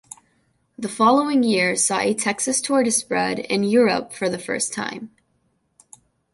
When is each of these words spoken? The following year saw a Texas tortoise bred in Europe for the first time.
The 0.79 0.89
following 0.89 1.43
year 1.43 1.75
saw 1.75 1.99
a 1.99 2.15
Texas 2.15 2.59
tortoise 2.59 3.03
bred 3.03 3.37
in 3.37 3.63
Europe 3.63 4.13
for 4.13 4.29
the 4.31 4.39
first 4.39 4.73
time. 4.73 5.11